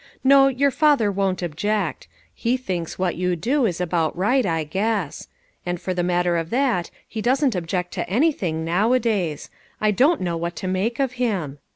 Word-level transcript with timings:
No, 0.23 0.47
your 0.47 0.71
father 0.71 1.11
won't 1.11 1.43
object; 1.43 2.07
he 2.33 2.57
thinks 2.57 2.97
what 2.97 3.17
you 3.17 3.35
do 3.35 3.67
is 3.67 3.79
about 3.79 4.17
right, 4.17 4.47
I 4.47 4.63
guess. 4.63 5.27
And 5.63 5.79
for 5.79 5.93
the 5.93 6.01
matter 6.01 6.37
of 6.37 6.49
that, 6.49 6.89
he 7.07 7.21
doesn't 7.21 7.53
object 7.53 7.91
to 7.93 8.09
anything 8.09 8.65
nowadays; 8.65 9.51
I 9.79 9.91
don't 9.91 10.19
know 10.21 10.37
what 10.37 10.55
to 10.55 10.67
make 10.67 10.99
of 10.99 11.11
him." 11.21 11.59